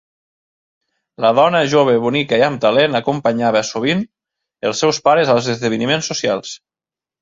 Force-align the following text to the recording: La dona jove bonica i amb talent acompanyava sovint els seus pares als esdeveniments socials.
La 1.25 1.31
dona 1.39 1.61
jove 1.75 1.95
bonica 2.07 2.41
i 2.43 2.47
amb 2.47 2.63
talent 2.65 3.01
acompanyava 3.03 3.63
sovint 3.71 4.05
els 4.73 4.85
seus 4.87 5.05
pares 5.11 5.35
als 5.39 5.55
esdeveniments 5.59 6.15
socials. 6.15 6.61